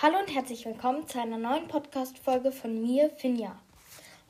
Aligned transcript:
Hallo 0.00 0.16
und 0.20 0.32
herzlich 0.32 0.64
willkommen 0.64 1.08
zu 1.08 1.20
einer 1.20 1.38
neuen 1.38 1.66
Podcast-Folge 1.66 2.52
von 2.52 2.80
mir, 2.80 3.10
Finja. 3.16 3.58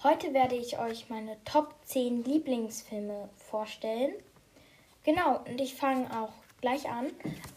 Heute 0.02 0.32
werde 0.32 0.54
ich 0.54 0.78
euch 0.78 1.10
meine 1.10 1.36
Top 1.44 1.74
10 1.84 2.24
Lieblingsfilme 2.24 3.28
vorstellen. 3.36 4.14
Genau, 5.04 5.44
und 5.46 5.60
ich 5.60 5.74
fange 5.74 6.06
auch 6.18 6.32
gleich 6.62 6.88
an. 6.88 7.10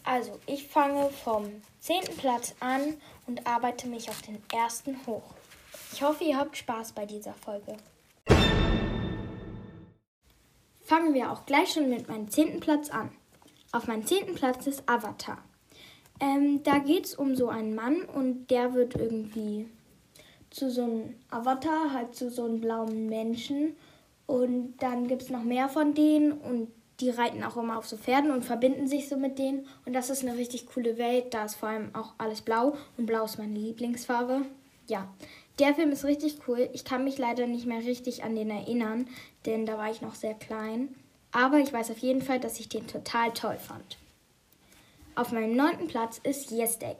Also, 0.04 0.38
ich 0.44 0.68
fange 0.68 1.08
vom 1.08 1.62
10. 1.80 2.02
Platz 2.18 2.54
an 2.60 3.00
und 3.26 3.46
arbeite 3.46 3.88
mich 3.88 4.10
auf 4.10 4.20
den 4.20 4.42
ersten 4.52 5.06
hoch. 5.06 5.32
Ich 5.94 6.02
hoffe, 6.02 6.24
ihr 6.24 6.36
habt 6.36 6.58
Spaß 6.58 6.92
bei 6.92 7.06
dieser 7.06 7.32
Folge. 7.32 7.78
Fangen 10.82 11.14
wir 11.14 11.32
auch 11.32 11.46
gleich 11.46 11.72
schon 11.72 11.88
mit 11.88 12.10
meinem 12.10 12.28
10. 12.28 12.60
Platz 12.60 12.90
an. 12.90 13.10
Auf 13.72 13.86
meinem 13.86 14.06
10. 14.06 14.34
Platz 14.34 14.66
ist 14.66 14.86
Avatar. 14.86 15.42
Ähm, 16.20 16.62
da 16.62 16.78
geht 16.78 17.06
es 17.06 17.14
um 17.14 17.34
so 17.34 17.48
einen 17.48 17.74
Mann 17.74 18.02
und 18.02 18.48
der 18.50 18.74
wird 18.74 18.94
irgendwie 18.94 19.66
zu 20.50 20.70
so 20.70 20.82
einem 20.82 21.14
Avatar, 21.30 21.92
halt 21.92 22.14
zu 22.14 22.30
so 22.30 22.44
einem 22.44 22.60
blauen 22.60 23.08
Menschen. 23.08 23.76
Und 24.26 24.74
dann 24.78 25.08
gibt 25.08 25.22
es 25.22 25.30
noch 25.30 25.42
mehr 25.42 25.68
von 25.68 25.94
denen 25.94 26.32
und 26.32 26.68
die 27.00 27.10
reiten 27.10 27.42
auch 27.42 27.56
immer 27.56 27.78
auf 27.78 27.86
so 27.86 27.96
Pferden 27.96 28.30
und 28.30 28.44
verbinden 28.44 28.86
sich 28.86 29.08
so 29.08 29.16
mit 29.16 29.38
denen. 29.38 29.66
Und 29.84 29.92
das 29.92 30.10
ist 30.10 30.22
eine 30.22 30.36
richtig 30.38 30.66
coole 30.66 30.98
Welt. 30.98 31.34
Da 31.34 31.44
ist 31.44 31.56
vor 31.56 31.68
allem 31.68 31.94
auch 31.94 32.12
alles 32.18 32.42
blau 32.42 32.76
und 32.96 33.06
blau 33.06 33.24
ist 33.24 33.38
meine 33.38 33.58
Lieblingsfarbe. 33.58 34.42
Ja, 34.86 35.08
der 35.58 35.74
Film 35.74 35.90
ist 35.90 36.04
richtig 36.04 36.38
cool. 36.46 36.68
Ich 36.72 36.84
kann 36.84 37.04
mich 37.04 37.18
leider 37.18 37.46
nicht 37.46 37.66
mehr 37.66 37.80
richtig 37.80 38.24
an 38.24 38.36
den 38.36 38.50
erinnern, 38.50 39.08
denn 39.46 39.66
da 39.66 39.78
war 39.78 39.90
ich 39.90 40.00
noch 40.00 40.14
sehr 40.14 40.34
klein. 40.34 40.94
Aber 41.32 41.58
ich 41.58 41.72
weiß 41.72 41.90
auf 41.90 41.98
jeden 41.98 42.22
Fall, 42.22 42.40
dass 42.40 42.60
ich 42.60 42.68
den 42.68 42.86
total 42.86 43.32
toll 43.32 43.56
fand. 43.58 43.98
Auf 45.14 45.30
meinem 45.30 45.54
neunten 45.54 45.88
Platz 45.88 46.20
ist 46.22 46.50
Yes 46.50 46.78
Day. 46.78 46.96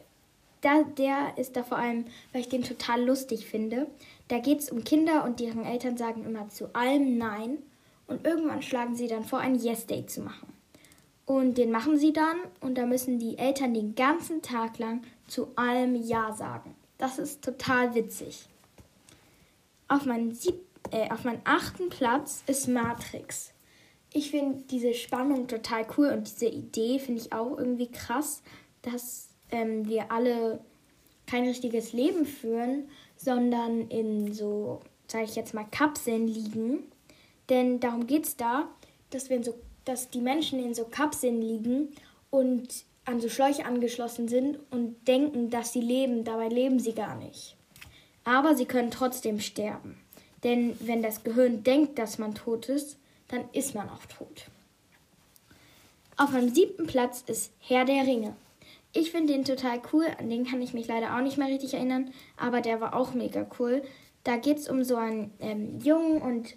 Da, 0.61 0.83
der 0.83 1.37
ist 1.39 1.57
da 1.57 1.63
vor 1.63 1.79
allem, 1.79 2.05
weil 2.33 2.43
ich 2.43 2.49
den 2.49 2.63
total 2.63 3.03
lustig 3.03 3.47
finde. 3.47 3.87
Da 4.29 4.39
geht 4.39 4.61
es 4.61 4.71
um 4.71 4.85
Kinder 4.85 5.25
und 5.25 5.41
deren 5.41 5.65
Eltern 5.65 5.97
sagen 5.97 6.25
immer 6.25 6.49
zu 6.49 6.75
allem 6.75 7.17
Nein. 7.17 7.59
Und 8.07 8.27
irgendwann 8.27 8.63
schlagen 8.63 8.95
sie 8.95 9.09
dann 9.09 9.25
vor, 9.25 9.39
ein 9.39 9.55
Yes 9.55 9.87
Day 9.87 10.07
zu 10.07 10.21
machen. 10.21 10.53
Und 11.25 11.57
den 11.57 11.71
machen 11.71 11.99
sie 11.99 12.13
dann 12.13 12.37
und 12.61 12.77
da 12.77 12.85
müssen 12.85 13.19
die 13.19 13.39
Eltern 13.39 13.73
den 13.73 13.95
ganzen 13.95 14.43
Tag 14.43 14.79
lang 14.79 15.03
zu 15.27 15.49
allem 15.57 15.95
Ja 15.95 16.33
sagen. 16.33 16.75
Das 16.99 17.19
ist 17.19 17.43
total 17.43 17.95
witzig. 17.95 18.47
Auf 19.89 20.05
meinem, 20.05 20.33
sieb 20.33 20.61
äh, 20.91 21.11
auf 21.11 21.25
meinem 21.25 21.41
achten 21.45 21.89
Platz 21.89 22.43
ist 22.47 22.69
Matrix 22.69 23.53
ich 24.13 24.31
finde 24.31 24.65
diese 24.71 24.95
Spannung 24.95 25.49
total 25.49 25.87
cool 25.97 26.09
und 26.09 26.31
diese 26.31 26.47
Idee 26.47 26.99
finde 26.99 27.21
ich 27.21 27.33
auch 27.33 27.57
irgendwie 27.59 27.91
krass, 27.91 28.43
dass 28.83 29.29
ähm, 29.51 29.89
wir 29.89 30.11
alle 30.13 30.61
kein 31.27 31.45
richtiges 31.45 31.93
Leben 31.93 32.27
führen, 32.27 32.89
sondern 33.17 33.89
in 33.89 34.33
so, 34.35 34.81
sage 35.07 35.25
ich 35.25 35.37
jetzt 35.37 35.55
mal, 35.55 35.67
Kapseln 35.71 36.27
liegen. 36.27 36.81
Denn 37.49 37.81
darum 37.81 38.07
geht 38.07 38.27
es 38.27 38.37
da, 38.37 38.69
dass, 39.11 39.31
wir 39.31 39.43
so, 39.43 39.55
dass 39.85 40.11
die 40.11 40.21
Menschen 40.21 40.63
in 40.63 40.75
so 40.75 40.85
Kapseln 40.85 41.41
liegen 41.41 41.95
und 42.31 42.85
an 43.05 43.21
so 43.21 43.29
Schläuche 43.29 43.65
angeschlossen 43.65 44.29
sind 44.29 44.59
und 44.71 45.09
denken, 45.09 45.51
dass 45.51 45.73
sie 45.73 45.81
leben. 45.81 46.25
Dabei 46.25 46.49
leben 46.49 46.79
sie 46.79 46.93
gar 46.93 47.17
nicht. 47.17 47.57
Aber 48.25 48.57
sie 48.57 48.67
können 48.67 48.91
trotzdem 48.91 49.41
sterben. 49.41 49.97
Denn 50.45 50.77
wenn 50.81 51.03
das 51.03 51.25
Gehirn 51.25 51.63
denkt, 51.63 51.99
dass 51.99 52.19
man 52.19 52.35
tot 52.35 52.69
ist, 52.69 52.97
dann 53.33 53.49
ist 53.53 53.75
man 53.75 53.89
auch 53.89 54.05
tot. 54.07 54.47
Auf 56.17 56.31
meinem 56.33 56.55
siebten 56.55 56.87
Platz 56.87 57.25
ist 57.27 57.53
Herr 57.59 57.85
der 57.85 58.07
Ringe. 58.07 58.37
Ich 58.93 59.11
finde 59.11 59.33
den 59.33 59.45
total 59.45 59.81
cool, 59.93 60.07
an 60.19 60.29
den 60.29 60.45
kann 60.45 60.61
ich 60.61 60.75
mich 60.75 60.87
leider 60.87 61.17
auch 61.17 61.23
nicht 61.23 61.39
mehr 61.39 61.49
richtig 61.49 61.73
erinnern, 61.73 62.13
aber 62.37 62.61
der 62.61 62.81
war 62.81 62.95
auch 62.95 63.15
mega 63.15 63.47
cool. 63.59 63.83
Da 64.23 64.37
geht 64.37 64.59
es 64.59 64.69
um 64.69 64.85
so 64.85 64.97
einen 64.97 65.33
ähm, 65.41 65.81
Jungen 65.81 66.21
und, 66.21 66.57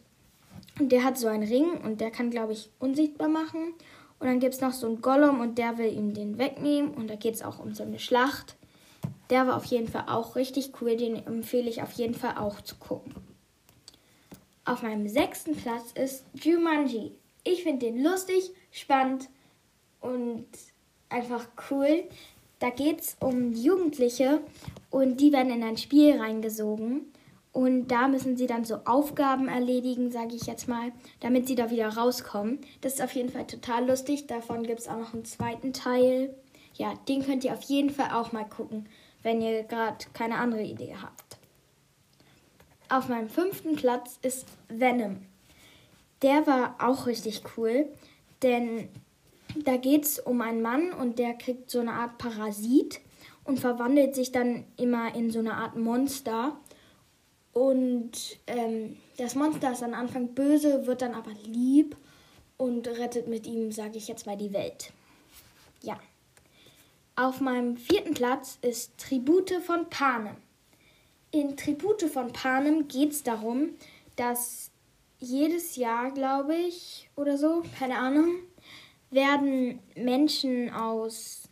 und 0.80 0.92
der 0.92 1.06
hat 1.06 1.18
so 1.18 1.28
einen 1.28 1.48
Ring 1.48 1.82
und 1.84 2.02
der 2.02 2.12
kann, 2.12 2.30
glaube 2.30 2.52
ich, 2.52 2.70
unsichtbar 2.78 3.30
machen. 3.30 3.74
Und 4.20 4.28
dann 4.28 4.40
gibt 4.42 4.54
es 4.54 4.62
noch 4.62 4.74
so 4.74 4.88
einen 4.88 5.02
Gollum 5.02 5.40
und 5.40 5.58
der 5.58 5.78
will 5.78 5.92
ihm 5.92 6.14
den 6.14 6.38
wegnehmen 6.38 6.94
und 6.94 7.10
da 7.10 7.16
geht 7.16 7.36
es 7.36 7.42
auch 7.42 7.60
um 7.60 7.74
so 7.74 7.84
eine 7.84 8.00
Schlacht. 8.00 8.58
Der 9.30 9.48
war 9.48 9.56
auf 9.56 9.66
jeden 9.66 9.88
Fall 9.88 10.06
auch 10.08 10.36
richtig 10.36 10.74
cool, 10.82 10.98
den 10.98 11.26
empfehle 11.26 11.70
ich 11.70 11.82
auf 11.82 11.94
jeden 11.94 12.14
Fall 12.14 12.38
auch 12.38 12.60
zu 12.62 12.76
gucken. 12.76 13.16
Auf 14.66 14.82
meinem 14.82 15.08
sechsten 15.08 15.56
Platz 15.56 15.92
ist 15.94 16.26
Jumanji. 16.34 17.12
Ich 17.44 17.62
finde 17.62 17.86
den 17.86 18.04
lustig, 18.04 18.52
spannend 18.72 19.30
und 20.02 20.48
einfach 21.10 21.48
cool. 21.70 22.04
Da 22.58 22.72
geht 22.72 23.02
es 23.02 23.18
um 23.20 23.54
Jugendliche 23.54 24.42
und 24.90 25.22
die 25.22 25.32
werden 25.32 25.52
in 25.54 25.64
ein 25.64 25.78
Spiel 25.78 26.20
reingesogen. 26.20 27.02
Und 27.52 27.88
da 27.88 28.08
müssen 28.08 28.38
sie 28.38 28.48
dann 28.48 28.66
so 28.66 28.80
Aufgaben 28.86 29.48
erledigen, 29.48 30.12
sage 30.12 30.36
ich 30.36 30.48
jetzt 30.48 30.68
mal, 30.68 30.92
damit 31.20 31.48
sie 31.48 31.56
da 31.56 31.70
wieder 31.70 31.90
rauskommen. 31.90 32.60
Das 32.82 32.96
ist 32.96 33.02
auf 33.02 33.14
jeden 33.14 33.30
Fall 33.30 33.46
total 33.46 33.88
lustig. 33.88 34.26
Davon 34.26 34.64
gibt 34.64 34.80
es 34.80 34.88
auch 34.88 34.98
noch 34.98 35.14
einen 35.14 35.26
zweiten 35.26 35.74
Teil. 35.74 36.36
Ja, 36.74 36.96
den 37.08 37.24
könnt 37.24 37.44
ihr 37.44 37.54
auf 37.54 37.62
jeden 37.62 37.92
Fall 37.92 38.10
auch 38.12 38.32
mal 38.32 38.44
gucken, 38.44 38.90
wenn 39.22 39.42
ihr 39.42 39.64
gerade 39.64 40.06
keine 40.14 40.38
andere 40.38 40.64
Idee 40.64 40.96
habt. 41.02 41.25
Auf 42.88 43.10
meinem 43.10 43.30
fünften 43.30 43.76
Platz 43.76 44.20
ist 44.22 44.46
Venom. 44.68 45.18
Der 46.22 46.46
war 46.46 46.76
auch 46.80 47.08
richtig 47.08 47.42
cool, 47.58 47.88
denn 48.44 48.90
da 49.64 49.78
geht 49.78 50.06
es 50.06 50.20
um 50.20 50.42
einen 50.42 50.62
Mann 50.62 50.92
und 50.92 51.18
der 51.18 51.34
kriegt 51.34 51.72
so 51.72 51.80
eine 51.80 51.94
Art 51.94 52.18
Parasit 52.20 53.00
und 53.44 53.60
verwandelt 53.60 54.14
sich 54.14 54.32
dann 54.32 54.66
immer 54.78 55.16
in 55.16 55.32
so 55.32 55.40
eine 55.40 55.56
Art 55.56 55.76
Monster. 55.76 56.58
Und 57.54 58.12
ähm, 58.48 58.98
das 59.18 59.34
Monster 59.34 59.72
ist 59.72 59.84
am 59.84 59.94
Anfang 59.94 60.36
böse, 60.36 60.86
wird 60.86 61.02
dann 61.02 61.16
aber 61.16 61.32
lieb 61.44 61.96
und 62.58 62.88
rettet 62.88 63.28
mit 63.28 63.48
ihm, 63.48 63.72
sage 63.72 63.98
ich 63.98 64.08
jetzt 64.08 64.28
mal, 64.28 64.38
die 64.38 64.54
Welt. 64.54 64.92
Ja. 65.82 66.00
Auf 67.16 67.40
meinem 67.40 67.78
vierten 67.78 68.14
Platz 68.14 68.60
ist 68.62 68.98
Tribute 68.98 69.62
von 69.66 69.90
Panem 69.90 70.36
in 71.36 71.58
Tribute 71.58 72.04
von 72.04 72.32
Panem 72.32 72.88
geht 72.88 73.12
es 73.12 73.24
darum, 73.24 73.72
dass 74.16 74.72
jedes 75.20 75.76
Jahr, 75.76 76.12
glaube 76.12 76.56
ich, 76.56 77.10
oder 77.16 77.38
so, 77.38 77.64
keine 77.78 77.98
Ahnung, 77.98 78.36
werden 79.12 79.80
Menschen 79.96 80.74
aus 80.74 81.50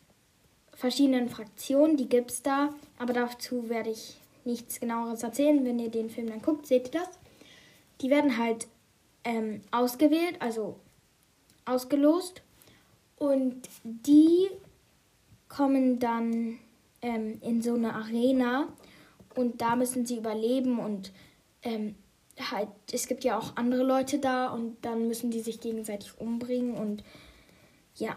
verschiedenen 0.74 1.30
Fraktionen, 1.30 1.98
die 1.98 2.08
gibt 2.08 2.32
es 2.32 2.42
da, 2.42 2.74
aber 2.98 3.14
dazu 3.14 3.70
werde 3.70 3.90
ich 3.90 4.18
nichts 4.46 4.80
genaueres 4.80 5.24
erzählen. 5.24 5.64
Wenn 5.66 5.80
ihr 5.80 5.90
den 5.90 6.10
Film 6.10 6.28
dann 6.28 6.42
guckt, 6.42 6.66
seht 6.66 6.88
ihr 6.88 7.02
das. 7.02 7.10
Die 8.02 8.10
werden 8.10 8.38
halt 8.38 8.68
ähm, 9.24 9.62
ausgewählt, 9.72 10.36
also 10.40 10.78
ausgelost. 11.66 12.42
Und 13.18 13.70
die 13.84 14.50
kommen 15.48 16.00
dann 16.00 16.60
ähm, 17.02 17.40
in 17.42 17.62
so 17.62 17.76
eine 17.76 17.94
Arena 17.94 18.68
und 19.36 19.62
da 19.62 19.76
müssen 19.76 20.06
sie 20.06 20.18
überleben 20.18 20.80
und 20.80 21.12
ähm, 21.62 21.96
halt, 22.52 22.70
es 22.92 23.08
gibt 23.08 23.24
ja 23.24 23.38
auch 23.38 23.56
andere 23.56 23.84
Leute 23.84 24.20
da 24.20 24.48
und 24.48 24.78
dann 24.84 25.08
müssen 25.08 25.32
die 25.32 25.42
sich 25.42 25.60
gegenseitig 25.60 26.20
umbringen 26.20 26.76
und 26.76 27.04
ja, 27.96 28.16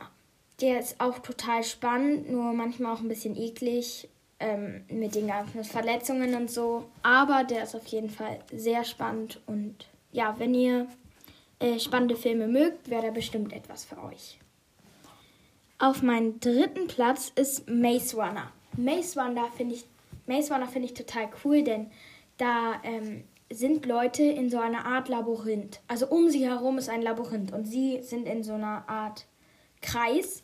der 0.60 0.80
ist 0.80 1.00
auch 1.00 1.18
total 1.18 1.62
spannend, 1.62 2.30
nur 2.30 2.52
manchmal 2.52 2.94
auch 2.94 3.00
ein 3.00 3.08
bisschen 3.08 3.36
eklig 3.36 4.08
ähm, 4.40 4.84
mit 4.88 5.14
den 5.14 5.26
ganzen 5.26 5.64
Verletzungen 5.64 6.34
und 6.34 6.50
so. 6.50 6.84
Aber 7.02 7.44
der 7.44 7.64
ist 7.64 7.74
auf 7.74 7.86
jeden 7.88 8.08
Fall 8.08 8.40
sehr 8.50 8.84
spannend 8.84 9.40
und 9.46 9.86
ja, 10.12 10.34
wenn 10.38 10.54
ihr 10.54 10.86
äh, 11.58 11.78
spannende 11.78 12.16
Filme 12.16 12.48
mögt, 12.48 12.88
wäre 12.88 13.06
da 13.06 13.10
bestimmt 13.10 13.52
etwas 13.52 13.84
für 13.84 14.02
euch. 14.02 14.38
Auf 15.78 16.02
meinem 16.02 16.40
dritten 16.40 16.86
Platz 16.86 17.30
ist 17.34 17.68
Maze 17.68 18.16
Runner. 18.16 18.50
Maze 18.78 19.20
Runner 19.20 19.46
finde 19.56 19.74
ich 19.74 19.84
Maze 20.26 20.52
Runner 20.52 20.66
finde 20.66 20.86
ich 20.86 20.94
total 20.94 21.28
cool, 21.44 21.62
denn 21.62 21.90
da 22.38 22.80
ähm, 22.82 23.24
sind 23.50 23.86
Leute 23.86 24.22
in 24.22 24.50
so 24.50 24.58
einer 24.58 24.84
Art 24.84 25.08
Labyrinth. 25.08 25.80
Also 25.88 26.06
um 26.08 26.30
sie 26.30 26.44
herum 26.44 26.78
ist 26.78 26.88
ein 26.88 27.02
Labyrinth 27.02 27.52
und 27.52 27.64
sie 27.64 28.02
sind 28.02 28.26
in 28.26 28.42
so 28.42 28.54
einer 28.54 28.88
Art 28.88 29.26
Kreis. 29.82 30.42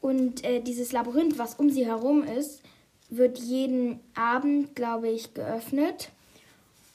Und 0.00 0.44
äh, 0.44 0.60
dieses 0.60 0.92
Labyrinth, 0.92 1.38
was 1.38 1.54
um 1.56 1.70
sie 1.70 1.86
herum 1.86 2.22
ist, 2.24 2.62
wird 3.10 3.38
jeden 3.38 4.00
Abend, 4.14 4.74
glaube 4.74 5.08
ich, 5.08 5.34
geöffnet. 5.34 6.10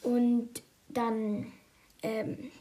Und 0.02 0.50
dann 0.90 1.52
ähm, 2.02 2.52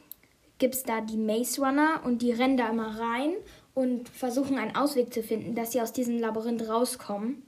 gibt 0.58 0.74
es 0.74 0.82
da 0.82 1.00
die 1.00 1.16
Maze 1.16 1.62
Runner 1.62 2.00
und 2.04 2.20
die 2.20 2.32
rennen 2.32 2.56
da 2.56 2.68
immer 2.68 2.98
rein 2.98 3.34
und 3.74 4.08
versuchen 4.08 4.58
einen 4.58 4.76
Ausweg 4.76 5.12
zu 5.12 5.22
finden, 5.22 5.54
dass 5.54 5.72
sie 5.72 5.80
aus 5.80 5.92
diesem 5.92 6.18
Labyrinth 6.18 6.68
rauskommen. 6.68 7.42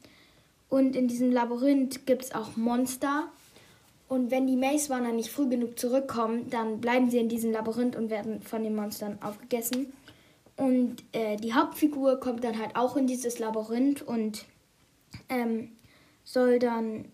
Und 0.76 0.94
in 0.94 1.08
diesem 1.08 1.32
Labyrinth 1.32 2.04
gibt 2.04 2.24
es 2.24 2.34
auch 2.34 2.54
Monster. 2.54 3.30
Und 4.08 4.30
wenn 4.30 4.46
die 4.46 4.56
Maze 4.56 4.92
Runner 4.92 5.10
nicht 5.10 5.30
früh 5.30 5.48
genug 5.48 5.78
zurückkommen, 5.78 6.50
dann 6.50 6.82
bleiben 6.82 7.10
sie 7.10 7.16
in 7.16 7.30
diesem 7.30 7.50
Labyrinth 7.50 7.96
und 7.96 8.10
werden 8.10 8.42
von 8.42 8.62
den 8.62 8.76
Monstern 8.76 9.16
aufgegessen. 9.22 9.90
Und 10.58 10.96
äh, 11.12 11.38
die 11.38 11.54
Hauptfigur 11.54 12.20
kommt 12.20 12.44
dann 12.44 12.58
halt 12.58 12.76
auch 12.76 12.94
in 12.94 13.06
dieses 13.06 13.38
Labyrinth 13.38 14.02
und 14.02 14.44
ähm, 15.30 15.72
soll 16.24 16.58
dann 16.58 17.06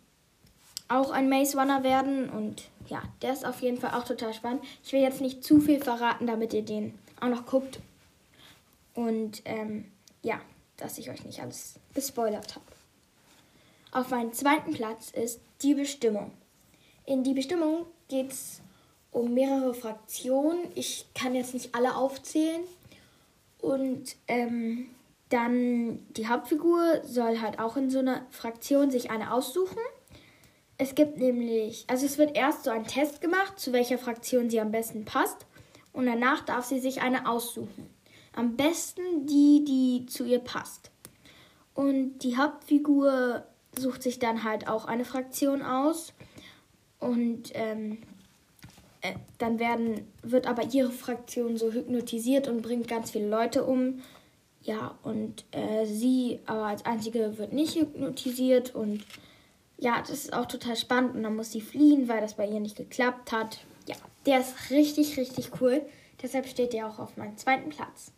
auch 0.89 1.13
ein 1.13 1.29
Maze 1.29 1.57
Runner 1.57 1.85
werden 1.85 2.31
und 2.31 2.65
ja, 2.89 3.01
der 3.23 3.33
ist 3.33 3.47
auf 3.47 3.63
jeden 3.63 3.79
Fall 3.79 3.95
auch 3.95 4.05
total 4.05 4.35
spannend. 4.35 4.65
Ich 4.83 4.93
will 4.93 5.03
jetzt 5.03 5.21
nicht 5.21 5.45
zu 5.45 5.61
viel 5.61 5.79
verraten, 5.79 6.27
damit 6.27 6.53
ihr 6.53 6.65
den 6.65 6.99
auch 7.21 7.29
noch 7.29 7.47
guckt. 7.47 7.79
Und 8.95 9.41
ähm, 9.45 9.85
ja, 10.23 10.41
dass 10.79 10.99
ich 10.99 11.11
euch 11.11 11.25
nicht 11.25 11.41
alles 11.41 11.79
gespoilert 11.95 12.57
habe. 12.57 12.82
Auf 13.93 14.09
meinem 14.09 14.33
zweiten 14.33 14.73
Platz 14.73 15.11
ist 15.11 15.43
die 15.61 15.75
Bestimmung. 15.75 16.33
In 17.05 17.25
die 17.25 17.35
Bestimmung 17.35 17.85
geht 18.09 18.33
es 18.33 18.63
um 19.11 19.35
mehrere 19.35 19.75
Fraktionen. 19.75 20.61
Ich 20.75 21.07
kann 21.15 21.35
jetzt 21.35 21.53
nicht 21.53 21.75
alle 21.75 21.95
aufzählen. 21.95 22.63
Und 23.59 24.17
ähm, 24.29 24.89
dann 25.29 26.01
die 26.17 26.27
Hauptfigur 26.27 27.03
soll 27.05 27.41
halt 27.43 27.59
auch 27.59 27.77
in 27.77 27.91
so 27.91 27.99
einer 27.99 28.27
Fraktion 28.31 28.91
sich 28.91 29.11
eine 29.11 29.33
aussuchen. 29.33 29.79
Es 30.79 30.95
gibt 30.95 31.19
nämlich, 31.19 31.85
also 31.87 32.07
es 32.07 32.17
wird 32.17 32.35
erst 32.35 32.65
so 32.65 32.71
ein 32.71 32.87
Test 32.87 33.21
gemacht, 33.21 33.61
zu 33.61 33.75
welcher 33.75 33.99
Fraktion 33.99 34.49
sie 34.49 34.61
am 34.61 34.73
besten 34.73 35.05
passt. 35.05 35.45
Und 35.93 36.07
danach 36.07 36.47
darf 36.47 36.65
sie 36.65 36.81
sich 36.81 37.03
eine 37.03 37.29
aussuchen. 37.29 37.91
Am 38.35 38.57
besten 38.57 39.27
die, 39.27 39.65
die 39.67 40.07
zu 40.07 40.25
ihr 40.25 40.39
passt. 40.39 40.91
Und 41.75 42.21
die 42.21 42.39
Hauptfigur 42.39 43.45
sucht 43.77 44.03
sich 44.03 44.19
dann 44.19 44.45
halt 44.45 44.69
auch 44.69 44.85
eine 44.85 45.05
Fraktion 45.05 45.63
aus. 45.63 46.13
Und 46.99 47.51
ähm, 47.55 47.99
äh, 49.01 49.15
dann 49.39 49.59
werden, 49.59 50.07
wird 50.23 50.47
aber 50.47 50.63
ihre 50.73 50.93
Fraktion 50.93 51.57
so 51.57 51.73
hypnotisiert 51.73 52.49
und 52.49 52.63
bringt 52.63 52.89
ganz 52.89 53.11
viele 53.11 53.29
Leute 53.29 53.65
um. 53.65 54.03
Ja, 54.63 54.97
und 55.03 55.45
äh, 55.51 55.87
sie 55.87 56.39
aber 56.47 56.67
als 56.67 56.87
einzige 56.87 57.37
wird 57.37 57.53
nicht 57.53 57.75
hypnotisiert 57.75 58.75
und 58.77 59.05
ja, 59.77 59.99
das 59.99 60.11
ist 60.11 60.33
auch 60.33 60.47
total 60.47 60.77
spannend 60.77 61.17
und 61.17 61.25
dann 61.25 61.35
muss 61.35 61.51
sie 61.51 61.61
fliehen, 61.61 62.09
weil 62.09 62.21
das 62.21 62.35
bei 62.35 62.47
ihr 62.47 62.61
nicht 62.61 62.77
geklappt 62.77 63.33
hat. 63.33 63.65
Ja, 63.89 63.97
der 64.27 64.39
ist 64.39 64.71
richtig, 64.71 65.19
richtig 65.19 65.61
cool. 65.61 65.83
Deshalb 66.23 66.47
steht 66.47 66.73
der 66.73 66.87
auch 66.87 67.01
auf 67.01 67.17
meinem 67.17 67.37
zweiten 67.37 67.71
Platz. 67.71 68.13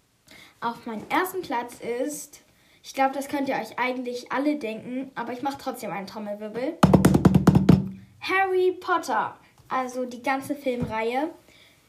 Auf 0.60 0.84
meinem 0.84 1.08
ersten 1.08 1.40
Platz 1.40 1.78
ist, 1.80 2.42
ich 2.84 2.92
glaube, 2.92 3.14
das 3.14 3.28
könnt 3.28 3.48
ihr 3.48 3.54
euch 3.54 3.78
eigentlich 3.78 4.30
alle 4.30 4.56
denken, 4.56 5.10
aber 5.14 5.32
ich 5.32 5.40
mache 5.40 5.56
trotzdem 5.58 5.90
einen 5.90 6.06
Trommelwirbel. 6.06 6.74
Harry 8.20 8.72
Potter, 8.78 9.34
also 9.68 10.04
die 10.04 10.22
ganze 10.22 10.54
Filmreihe. 10.54 11.30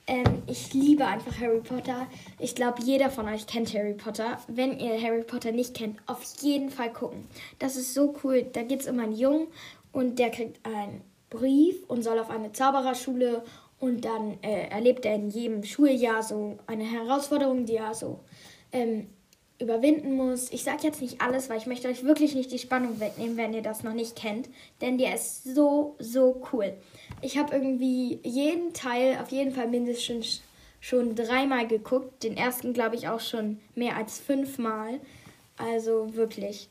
Ähm, 0.07 0.44
ich 0.47 0.74
liebe 0.74 1.06
einfach 1.06 1.38
Harry 1.39 1.59
Potter. 1.59 2.07
Ich 2.39 2.56
glaube, 2.56 2.81
jeder 2.81 3.09
von 3.09 3.27
euch 3.27 3.45
kennt 3.45 3.74
Harry 3.74 3.94
Potter. 3.94 4.39
Wenn 4.47 4.80
ihr 4.80 5.01
Harry 5.01 5.24
Potter 5.24 5.51
nicht 5.51 5.75
kennt, 5.75 5.97
auf 6.06 6.24
jeden 6.42 6.69
Fall 6.69 6.94
gucken. 6.94 7.27
Das 7.59 7.75
ist 7.75 7.94
so 7.94 8.15
cool. 8.24 8.44
Da 8.53 8.63
geht 8.63 8.81
es 8.81 8.88
um 8.88 9.00
einen 9.00 9.15
Jungen 9.15 9.48
und 9.91 10.18
der 10.18 10.31
kriegt 10.31 10.65
einen 10.65 11.01
Brief 11.30 11.83
und 11.89 12.03
soll 12.03 12.19
auf 12.19 12.30
eine 12.30 12.53
Zaubererschule 12.53 13.44
und 13.80 14.06
dann 14.06 14.38
äh, 14.41 14.69
erlebt 14.69 15.06
er 15.06 15.15
in 15.15 15.30
jedem 15.30 15.63
Schuljahr 15.63 16.24
so 16.24 16.57
eine 16.68 16.86
Herausforderung, 16.86 17.65
die 17.65 17.75
er 17.75 17.94
so 17.94 18.21
ähm, 18.71 19.07
überwinden 19.59 20.15
muss. 20.15 20.51
Ich 20.51 20.63
sage 20.63 20.83
jetzt 20.83 21.01
nicht 21.01 21.21
alles, 21.21 21.49
weil 21.49 21.57
ich 21.57 21.65
möchte 21.65 21.87
euch 21.87 22.03
wirklich 22.03 22.35
nicht 22.35 22.51
die 22.51 22.59
Spannung 22.59 22.99
wegnehmen, 22.99 23.37
wenn 23.37 23.53
ihr 23.53 23.61
das 23.61 23.83
noch 23.83 23.93
nicht 23.93 24.15
kennt. 24.15 24.49
Denn 24.81 24.97
der 24.97 25.15
ist 25.15 25.43
so, 25.43 25.95
so 25.99 26.41
cool. 26.51 26.73
Ich 27.21 27.37
habe 27.37 27.55
irgendwie 27.55 28.19
jeden 28.23 28.73
Teil 28.73 29.17
auf 29.21 29.31
jeden 29.31 29.53
Fall 29.53 29.67
mindestens 29.67 30.41
schon 30.81 31.15
dreimal 31.15 31.67
geguckt. 31.67 32.23
Den 32.23 32.35
ersten 32.35 32.73
glaube 32.73 32.95
ich 32.95 33.07
auch 33.07 33.21
schon 33.21 33.59
mehr 33.75 33.95
als 33.95 34.19
fünfmal. 34.19 34.99
Also 35.57 36.13
wirklich. 36.15 36.69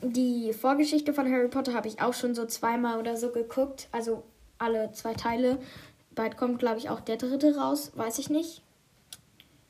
Die 0.00 0.52
Vorgeschichte 0.52 1.12
von 1.12 1.30
Harry 1.30 1.48
Potter 1.48 1.74
habe 1.74 1.88
ich 1.88 2.00
auch 2.00 2.14
schon 2.14 2.34
so 2.34 2.46
zweimal 2.46 2.98
oder 2.98 3.16
so 3.16 3.30
geguckt. 3.30 3.88
Also 3.92 4.22
alle 4.58 4.92
zwei 4.92 5.12
Teile. 5.12 5.58
Bald 6.14 6.36
kommt, 6.36 6.58
glaube 6.58 6.78
ich, 6.78 6.88
auch 6.88 7.00
der 7.00 7.16
dritte 7.16 7.56
raus. 7.56 7.92
Weiß 7.94 8.18
ich 8.18 8.30
nicht. 8.30 8.62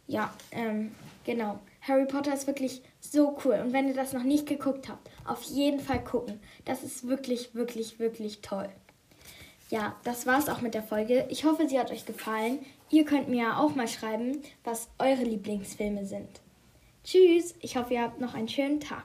Ja, 0.06 0.32
ähm, 0.52 0.94
genau. 1.24 1.58
Harry 1.88 2.06
Potter 2.06 2.34
ist 2.34 2.46
wirklich 2.46 2.82
so 3.00 3.36
cool. 3.44 3.60
Und 3.64 3.72
wenn 3.72 3.88
ihr 3.88 3.94
das 3.94 4.12
noch 4.12 4.22
nicht 4.22 4.46
geguckt 4.46 4.88
habt, 4.88 5.08
auf 5.24 5.42
jeden 5.42 5.80
Fall 5.80 6.02
gucken. 6.02 6.40
Das 6.64 6.82
ist 6.82 7.08
wirklich, 7.08 7.54
wirklich, 7.54 7.98
wirklich 7.98 8.40
toll. 8.40 8.68
Ja, 9.70 9.96
das 10.04 10.26
war's 10.26 10.48
auch 10.48 10.60
mit 10.60 10.74
der 10.74 10.82
Folge. 10.82 11.26
Ich 11.28 11.44
hoffe, 11.44 11.68
sie 11.68 11.78
hat 11.78 11.90
euch 11.90 12.06
gefallen. 12.06 12.60
Ihr 12.90 13.04
könnt 13.04 13.28
mir 13.28 13.58
auch 13.58 13.74
mal 13.74 13.88
schreiben, 13.88 14.42
was 14.64 14.88
eure 14.98 15.24
Lieblingsfilme 15.24 16.06
sind. 16.06 16.28
Tschüss, 17.04 17.54
ich 17.60 17.76
hoffe, 17.76 17.94
ihr 17.94 18.02
habt 18.02 18.20
noch 18.20 18.34
einen 18.34 18.48
schönen 18.48 18.80
Tag. 18.80 19.04